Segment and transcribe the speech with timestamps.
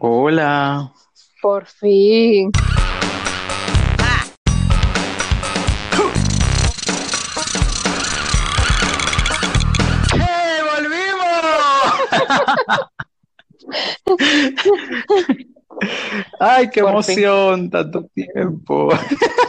[0.00, 0.92] Hola.
[1.42, 2.52] Por fin.
[10.14, 11.18] ¡Eh, volvimos!
[16.38, 18.90] Ay, qué Por emoción, tanto tiempo.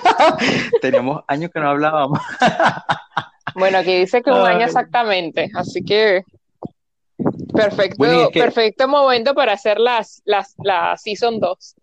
[0.81, 2.19] Teníamos años que no hablábamos.
[3.53, 6.23] Bueno, aquí dice que un año exactamente, así que
[7.53, 11.75] perfecto, Bueno, y es que- perfecto momento para hacer las, las, la Season 2.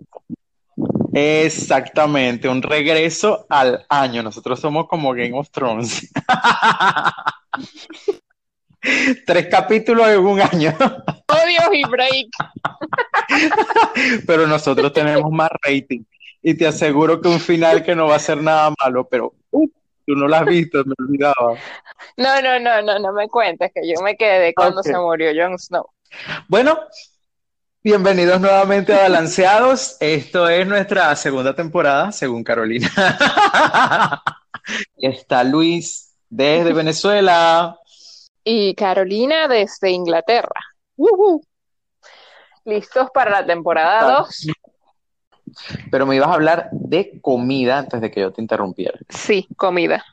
[1.12, 4.22] Exactamente, un regreso al año.
[4.22, 6.10] Nosotros somos como Game of Thrones.
[9.26, 11.64] Tres capítulos en un año, ¡Oh, Dios!
[11.72, 12.28] Y break.
[14.26, 16.02] pero nosotros tenemos más rating.
[16.42, 19.66] Y te aseguro que un final que no va a ser nada malo, pero uh,
[20.06, 21.58] tú no lo has visto, me olvidaba.
[22.16, 25.58] No, no, no, no, no me cuentes que yo me quedé cuando se murió Jon
[25.58, 25.90] Snow.
[26.48, 26.78] Bueno,
[27.82, 29.96] bienvenidos nuevamente a Balanceados.
[29.98, 32.88] Esto es nuestra segunda temporada, según Carolina.
[34.96, 37.76] Está Luis desde Venezuela.
[38.44, 40.60] Y Carolina desde Inglaterra.
[42.64, 44.46] ¿Listos para la temporada 2?
[45.90, 48.98] Pero me ibas a hablar de comida antes de que yo te interrumpiera.
[49.08, 50.04] Sí, comida.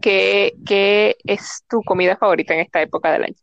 [0.00, 3.36] ¿Qué, qué es tu comida favorita en esta época del año?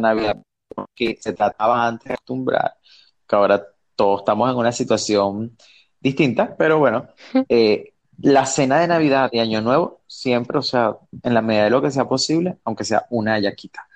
[0.00, 0.42] Navidad,
[0.74, 2.74] porque se trataba antes de acostumbrar,
[3.28, 3.64] que ahora
[3.94, 5.56] todos estamos en una situación
[6.00, 7.08] distinta, pero bueno,
[7.48, 11.70] eh, la cena de Navidad y Año Nuevo, siempre, o sea, en la medida de
[11.70, 13.86] lo que sea posible, aunque sea una hallaquita.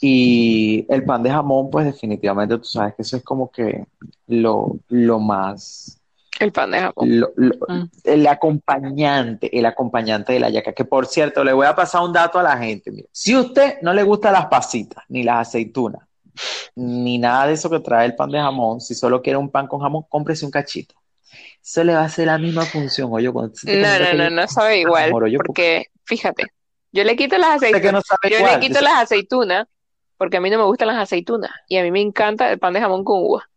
[0.00, 3.84] Y el pan de jamón, pues definitivamente tú sabes que eso es como que
[4.28, 6.00] lo, lo más,
[6.38, 7.20] El pan de jamón.
[7.20, 7.84] lo- lo- Mm.
[8.04, 12.12] el acompañante, el acompañante de la yaca, que por cierto, le voy a pasar un
[12.14, 12.90] dato a la gente.
[12.90, 13.08] mira.
[13.12, 16.02] Si a usted no le gustan las pasitas, ni las aceitunas,
[16.74, 19.66] ni nada de eso que trae el pan de jamón, si solo quiere un pan
[19.66, 20.94] con jamón, cómprese un cachito.
[21.62, 24.80] Eso le va a hacer la misma función, oye, cuando No, no, no, no sabe
[24.80, 26.46] igual, Amor, porque fíjate,
[26.90, 29.66] yo le quito las aceitunas, no yo le quito yo sé- las aceitunas,
[30.20, 32.74] porque a mí no me gustan las aceitunas, y a mí me encanta el pan
[32.74, 33.48] de jamón con uva.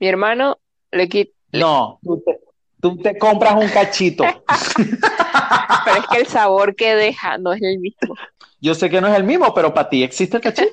[0.00, 0.58] Mi hermano
[0.90, 2.40] le quita, No, tú te,
[2.80, 4.24] tú te compras un cachito.
[5.84, 8.16] pero es que el sabor que deja no es el mismo.
[8.60, 10.72] Yo sé que no es el mismo, pero para ti existe el cachito.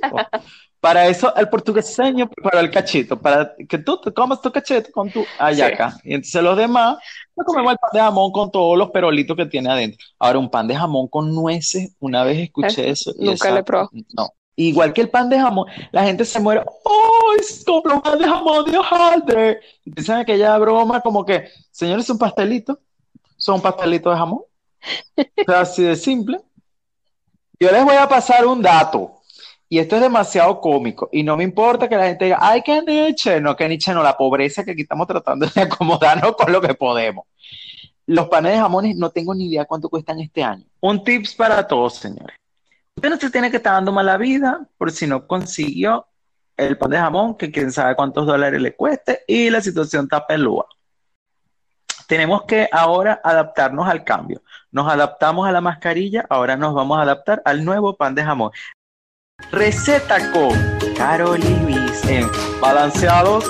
[0.80, 5.12] Para eso el portugueseño preparó el cachito, para que tú te comas tu cachito con
[5.12, 5.96] tu hallaca.
[6.04, 6.98] Y entonces los demás
[7.36, 10.04] nos comemos el pan de jamón con todos los perolitos que tiene adentro.
[10.18, 13.12] Ahora, un pan de jamón con nueces, una vez escuché eso.
[13.16, 13.90] y Nunca esa- lo he probado.
[14.18, 14.30] No.
[14.56, 18.26] Igual que el pan de jamón, la gente se muere, ¡ay, compra un pan de
[18.26, 19.60] jamón de hojaldre!
[19.84, 22.80] Y piensan aquella broma como que, señores, es un pastelito,
[23.38, 24.42] son un pastelito de jamón.
[25.48, 26.40] O así de simple.
[27.60, 29.22] Yo les voy a pasar un dato.
[29.70, 31.10] Y esto es demasiado cómico.
[31.12, 33.42] Y no me importa que la gente diga, ay, que Nietzsche.
[33.42, 36.76] No, que Nietzsche no, la pobreza que aquí estamos tratando de acomodarnos con lo que
[36.76, 37.26] podemos.
[38.06, 40.66] Los panes de jamones no tengo ni idea cuánto cuestan este año.
[40.82, 42.36] Un tips para todos, señores.
[42.96, 46.08] Usted no se tiene que estar dando mala vida por si no consiguió
[46.56, 50.26] el pan de jamón, que quién sabe cuántos dólares le cueste, y la situación está
[50.26, 50.68] pelúa.
[52.08, 54.44] Tenemos que ahora adaptarnos al cambio.
[54.72, 58.52] Nos adaptamos a la mascarilla, ahora nos vamos a adaptar al nuevo pan de jamón.
[59.52, 60.52] Receta con
[60.96, 62.30] Carol Luis en
[62.62, 63.46] Balanceados.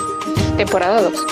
[0.55, 1.25] Temporada 2.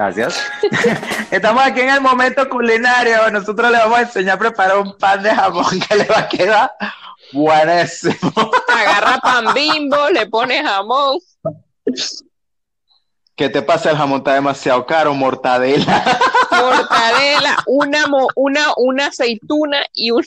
[0.00, 0.42] Gracias.
[1.30, 3.30] Estamos aquí en el momento culinario.
[3.30, 6.28] Nosotros le vamos a enseñar a preparar un pan de jamón que le va a
[6.28, 6.72] quedar
[7.32, 8.32] buenísimo.
[8.74, 11.18] Agarra pan bimbo, le pone jamón.
[13.36, 13.90] ¿Qué te pasa?
[13.90, 16.02] El jamón está demasiado caro, mortadela.
[16.50, 20.24] mortadela, una, mo- una, una aceituna y un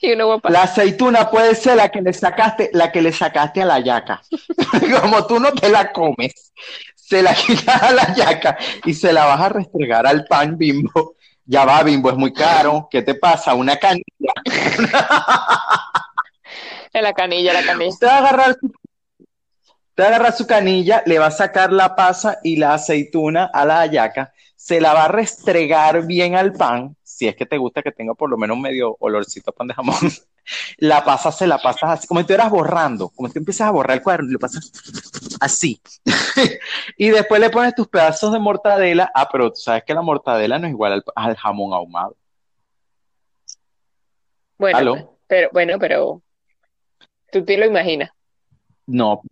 [0.00, 0.48] y una guapa.
[0.48, 4.22] La aceituna puede ser la que le sacaste, la que le sacaste a la yaca.
[5.02, 6.52] Como tú no te la comes,
[7.06, 11.16] se la quitas a la yaca y se la vas a restregar al pan bimbo.
[11.46, 12.88] Ya va, bimbo, es muy caro.
[12.90, 13.54] ¿Qué te pasa?
[13.54, 14.32] Una canilla.
[16.92, 17.90] En la canilla, la canilla.
[17.90, 21.70] Usted va a agarrar su, usted va a agarrar su canilla, le va a sacar
[21.72, 26.54] la pasa y la aceituna a la hallaca, se la va a restregar bien al
[26.54, 29.68] pan, si es que te gusta que tenga por lo menos medio olorcito a pan
[29.68, 29.96] de jamón.
[30.76, 33.70] La pasa se la pasas así, como si estuvieras borrando, como si tú empiezas a
[33.70, 34.70] borrar el cuaderno y lo pasas
[35.44, 35.80] así.
[36.96, 39.10] Y después le pones tus pedazos de mortadela.
[39.14, 42.16] Ah, pero tú sabes que la mortadela no es igual al, al jamón ahumado.
[44.58, 45.18] Bueno, ¿Aló?
[45.26, 46.22] pero bueno, pero
[47.32, 48.10] tú te lo imaginas.
[48.86, 49.22] No,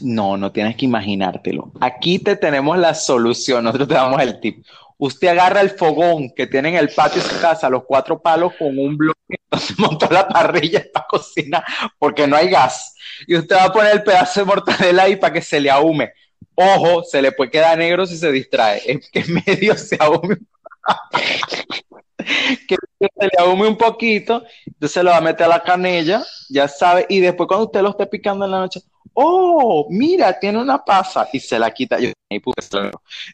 [0.00, 1.72] no, no tienes que imaginártelo.
[1.80, 4.64] Aquí te tenemos la solución, nosotros te damos el tip.
[4.98, 8.52] Usted agarra el fogón que tiene en el patio de su casa, los cuatro palos
[8.58, 11.64] con un bloque, entonces montó la parrilla para cocinar
[11.98, 12.94] porque no hay gas.
[13.26, 16.12] Y usted va a poner el pedazo de mortadela ahí para que se le ahume.
[16.54, 18.82] Ojo, se le puede quedar negro si se distrae.
[18.86, 20.38] Es que medio se ahume.
[22.66, 26.68] que se le ahume un poquito, entonces lo va a meter a la canilla, ya
[26.68, 28.80] sabe, y después cuando usted lo esté picando en la noche,
[29.16, 31.98] oh, mira, tiene una pasa, y se la quita.
[31.98, 32.56] Yo, después,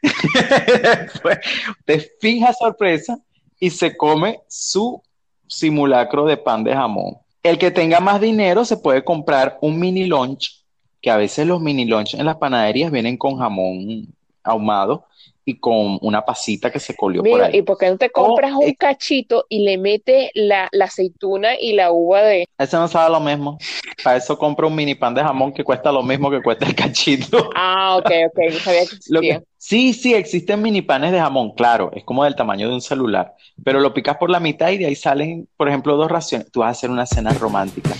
[1.79, 3.19] usted fija sorpresa
[3.59, 5.03] y se come su
[5.47, 7.17] simulacro de pan de jamón.
[7.43, 10.65] El que tenga más dinero se puede comprar un mini lunch,
[11.01, 14.07] que a veces los mini lunch en las panaderías vienen con jamón
[14.45, 15.07] ahumado
[15.45, 17.59] y con una pasita que se colió por Mira, ahí.
[17.59, 18.77] ¿y por qué no te compras Oh, un eh.
[18.79, 22.47] cachito y le metes la, la aceituna y la uva de...
[22.59, 23.59] Eso no sabe lo mismo.
[24.05, 26.75] Para eso compro un mini pan de jamón que cuesta lo mismo que cuesta el
[26.75, 27.51] cachito.
[27.57, 29.43] Ah, ok, ok, no sabía que Lo que- existía.
[29.59, 33.35] sí, sí, existen mini panes de jamón, claro, es como del tamaño de un celular,
[33.65, 36.51] pero lo picas por la mitad y de ahí salen, por ejemplo, dos raciones.
[36.51, 37.91] Tú vas a hacer una cena romántica.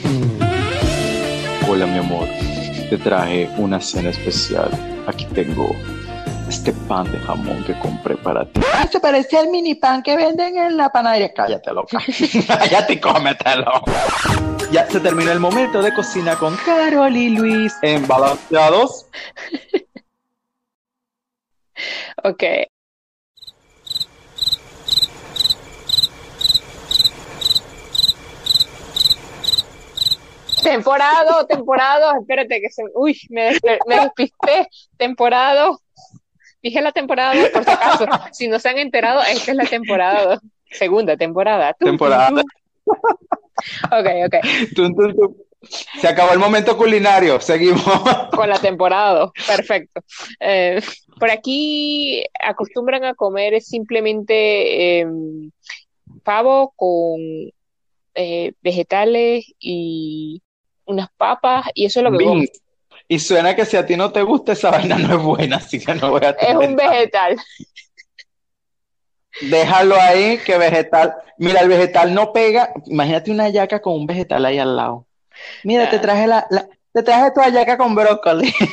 [1.69, 2.27] Hola, mi amor,
[2.91, 4.71] te traje una cena especial.
[5.07, 5.71] Aquí tengo
[6.53, 8.61] este pan de jamón que compré para ti.
[8.75, 11.33] Ah, se parece al mini pan que venden en la panadería.
[11.33, 11.99] Cállate, loca.
[12.47, 13.83] Cállate y cómetelo.
[14.71, 19.07] Ya se terminó el momento de cocina con Carol y Luis en Balanceados.
[22.23, 22.45] Ok.
[30.63, 32.85] Temporada, temporada, espérate que se...
[32.95, 33.59] Uy, me,
[33.89, 34.69] me despisté.
[34.97, 35.77] Temporada.
[36.63, 38.07] Dije la temporada dos, por si acaso.
[38.33, 40.41] Si no se han enterado, esta es la temporada dos.
[40.71, 41.73] Segunda temporada.
[41.75, 42.31] Tum, tum, Temporada.
[42.31, 42.95] tum.
[43.93, 44.37] Ok, ok.
[45.99, 47.83] Se acabó el momento culinario, seguimos.
[48.35, 49.31] Con la temporada dos.
[49.47, 50.03] Perfecto.
[50.41, 50.81] Eh,
[51.19, 55.07] por aquí acostumbran a comer simplemente eh,
[56.25, 57.21] pavo con
[58.15, 60.43] eh, vegetales y
[60.85, 62.49] unas papas, y eso es lo que.
[63.13, 65.79] Y suena que si a ti no te gusta esa vaina no es buena, así
[65.79, 67.37] que no voy a Es un vegetal.
[69.43, 71.15] Déjalo ahí, que vegetal.
[71.37, 72.73] Mira, el vegetal no pega.
[72.87, 75.07] Imagínate una hallaca con un vegetal ahí al lado.
[75.65, 76.01] Mira, te Ah.
[76.01, 78.53] traje la, la- te traje tu hallaca con brócoli.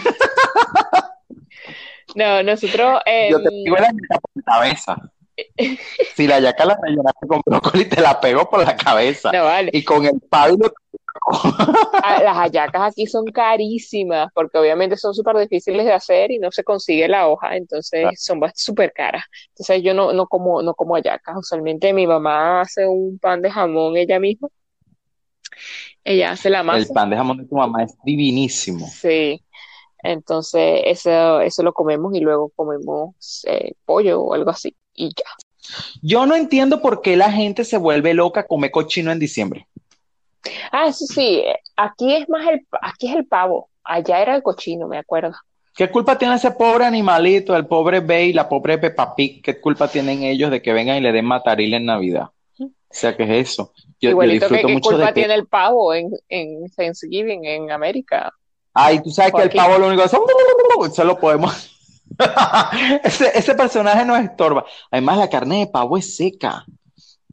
[2.15, 4.95] No, nosotros eh, Yo te digo la hallaca por la cabeza.
[6.15, 9.31] Si la hallaca la rellenaste con brócoli, te la pego por la cabeza.
[9.31, 9.69] no vale.
[9.73, 10.71] Y con el pablo,
[12.03, 16.51] Ah, Las hallacas aquí son carísimas porque obviamente son súper difíciles de hacer y no
[16.51, 18.15] se consigue la hoja, entonces Claro.
[18.17, 19.23] son súper caras.
[19.49, 21.35] Entonces yo no, no como, no como hallacas.
[21.37, 24.47] Usualmente mi mamá hace un pan de jamón ella misma.
[26.03, 26.93] Ella hace la el masa.
[26.93, 28.87] pan de jamón de tu mamá es divinísimo.
[28.87, 29.43] Sí.
[30.01, 34.75] Entonces eso, eso lo comemos y luego comemos eh, pollo o algo así.
[34.99, 35.23] Y ya.
[36.01, 39.65] Yo no entiendo por qué la gente se vuelve loca a comer cochino en diciembre.
[40.71, 41.43] Ah, eso sí,
[41.77, 43.69] aquí es más el, aquí es el pavo.
[43.83, 45.33] Allá era el cochino, me acuerdo.
[45.73, 49.41] ¿Qué culpa tiene ese pobre animalito, el pobre Bey, la pobre Peppa Pig?
[49.41, 52.27] ¿Qué culpa tienen ellos de que vengan y le den mataril en Navidad?
[52.59, 53.71] O sea, ¿qué es eso?
[53.75, 55.19] Yo, yo Igualito que disfruto qué mucho culpa de que...
[55.21, 58.33] tiene el pavo en, en Thanksgiving en América.
[58.73, 60.95] Ay, tú sabes que el pavo lo único que es...
[60.95, 61.78] Solo podemos...
[63.03, 64.65] ese, ese personaje nos estorba.
[64.91, 66.65] Además, la carne de pavo es seca.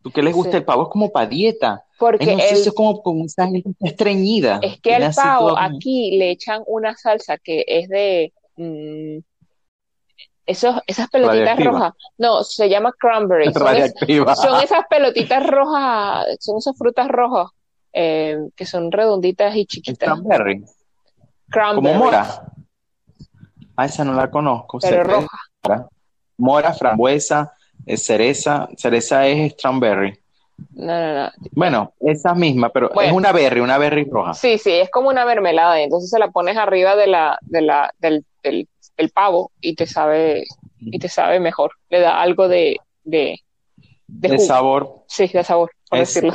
[0.03, 0.53] ¿Tú qué les gusta?
[0.53, 0.57] Sí.
[0.59, 1.83] El pavo es como para dieta.
[1.85, 3.49] Ay, Porque no el, es como con esa
[3.81, 4.61] estreñida.
[4.63, 9.19] es que así pavo todo como- aquí le echan una salsa que es de mm,
[10.47, 11.93] esos, esas pelotitas rojas.
[12.19, 13.53] No, se llama cranberry.
[13.53, 14.37] Son, es- radiactiva.
[14.37, 17.51] son esas pelotitas rojas, son esas frutas rojas
[17.93, 20.19] eh, que son redonditas y chiquitas.
[20.19, 20.61] Strawberry.
[20.61, 20.71] Como
[21.49, 22.53] Cranberry, mora.
[23.77, 24.79] Ah, esa no la conozco.
[24.81, 25.39] pero roja.
[26.39, 27.53] Mora, frambuesa,
[27.97, 28.69] cereza.
[28.77, 30.19] Cereza es strawberry.
[30.75, 31.31] No, no, no.
[31.53, 33.11] Bueno, esa misma, pero Bueno.
[33.11, 34.33] es una berry, una berry roja.
[34.35, 37.61] Sí, sí, es como una mermelada y entonces se la pones arriba de la, de
[37.61, 38.67] la, del, del,
[38.97, 40.45] del pavo y te sabe,
[40.79, 41.73] y te sabe mejor.
[41.91, 43.39] Le da algo de, de,
[44.07, 45.05] de sabor.
[45.09, 46.35] Sí, de sabor, por Es- decirlo.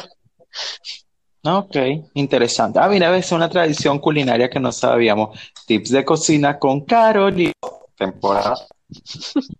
[1.43, 1.75] Ok,
[2.13, 2.79] interesante.
[2.79, 5.39] Ah, mira, es una tradición culinaria que no sabíamos.
[5.65, 7.51] Tips de cocina con Carol y
[7.97, 8.55] temporada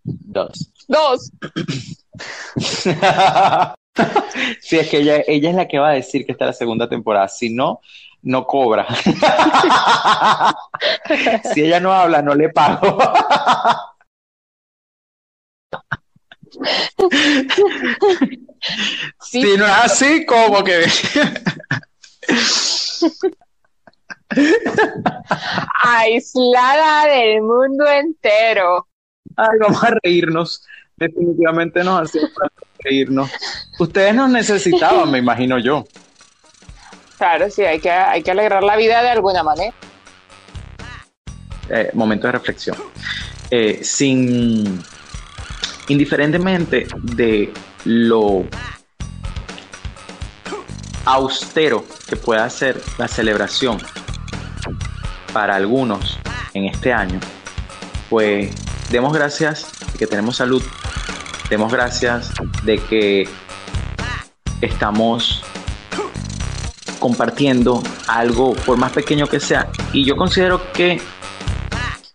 [0.05, 0.71] 2.
[0.87, 1.31] Dos.
[4.61, 6.87] Sí, es que ella, ella es la que va a decir que está la segunda
[6.87, 7.27] temporada.
[7.27, 7.81] Si no,
[8.21, 8.87] no cobra.
[11.53, 12.97] Si ella no habla, no le pago.
[19.19, 20.85] Sí, Si no es así, como que.
[25.83, 28.87] Aislada del mundo entero.
[29.35, 30.63] Ay, vamos a reírnos
[31.01, 32.29] definitivamente nos hacía
[32.79, 33.29] reírnos.
[33.79, 35.83] Ustedes nos necesitaban, me imagino yo.
[37.17, 39.73] Claro, sí, hay que, hay que alegrar la vida de alguna manera.
[41.69, 42.77] Eh, momento de reflexión.
[43.49, 44.81] Eh, sin,
[45.87, 47.51] indiferentemente de
[47.85, 48.45] lo
[51.11, 53.77] austero que pueda ser la celebración
[55.33, 56.17] para algunos
[56.53, 57.19] en este año,
[58.09, 58.51] pues
[58.89, 60.63] demos gracias de que tenemos salud,
[61.49, 62.31] demos gracias
[62.63, 63.29] de que
[64.61, 65.43] estamos
[66.99, 69.69] compartiendo algo, por más pequeño que sea.
[69.91, 71.01] Y yo considero que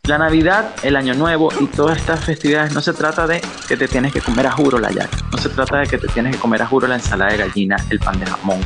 [0.06, 3.88] la Navidad, el Año Nuevo y todas estas festividades no se trata de que te
[3.88, 6.40] tienes que comer a juro la yaca, no se trata de que te tienes que
[6.40, 8.60] comer a juro la ensalada de gallina, el pan de jamón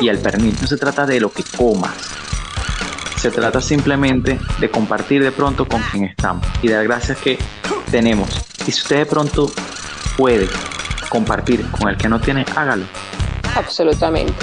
[0.00, 1.94] y el pernil, no se trata de lo que comas,
[3.16, 7.38] se trata simplemente de compartir de pronto con quien estamos y dar gracias que
[7.90, 8.28] tenemos.
[8.66, 9.50] Y si usted de pronto
[10.16, 10.48] puede
[11.08, 12.84] compartir con el que no tiene, hágalo.
[13.54, 14.34] Absolutamente.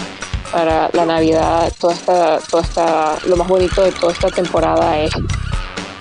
[0.51, 5.11] Para la Navidad, toda esta, toda esta, lo más bonito de toda esta temporada es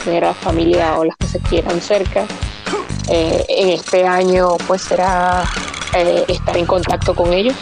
[0.05, 2.25] tener a familia o las que se quieran cerca.
[3.09, 5.45] Eh, en este año pues será
[5.95, 7.57] eh, estar en contacto con ellos,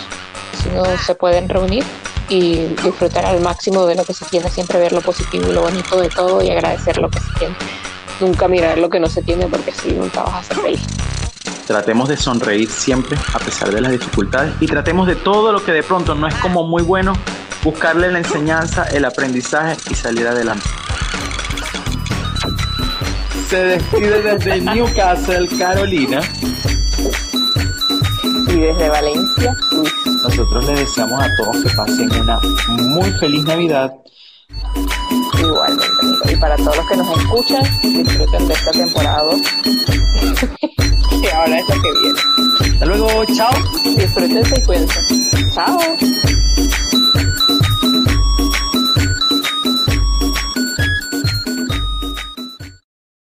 [0.63, 1.85] si no se pueden reunir
[2.29, 5.63] y disfrutar al máximo de lo que se tiene, siempre ver lo positivo y lo
[5.63, 7.55] bonito de todo y agradecer lo que se tiene.
[8.21, 10.81] Nunca mirar lo que no se tiene porque así nunca vas a ser feliz.
[11.67, 15.73] Tratemos de sonreír siempre a pesar de las dificultades y tratemos de todo lo que
[15.73, 17.13] de pronto no es como muy bueno,
[17.63, 20.69] buscarle la enseñanza, el aprendizaje y salir adelante.
[23.49, 26.21] Se despide desde Newcastle, Carolina.
[28.49, 29.57] Y desde Valencia,
[30.23, 33.93] nosotros les deseamos a todos que pasen una muy feliz Navidad.
[35.39, 39.35] Igualmente, Y para todos los que nos escuchan, disfruten de esta temporada.
[41.23, 42.21] que ahora es lo que viene.
[42.75, 43.51] Hasta luego, chao.
[43.97, 45.01] Disfrútense y cuídense.
[45.55, 45.79] Chao.